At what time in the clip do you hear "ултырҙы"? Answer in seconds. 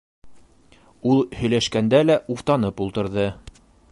2.87-3.29